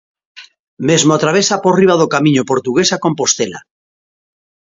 [0.87, 3.59] Mesmo atravesa por riba do Camiño portugués a Compostela.